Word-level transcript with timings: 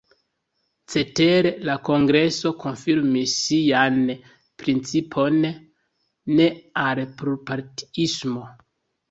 Cetere 0.93 1.49
la 1.69 1.75
kongreso 1.89 2.51
konfirmis 2.63 3.35
sian 3.41 4.01
principon: 4.63 5.39
ne 6.41 6.49
al 6.87 7.05
plurpartiismo. 7.23 8.45